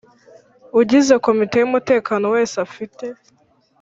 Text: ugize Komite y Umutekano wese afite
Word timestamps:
ugize 0.79 1.13
Komite 1.25 1.55
y 1.59 1.65
Umutekano 1.69 2.25
wese 2.35 2.55
afite 2.65 3.05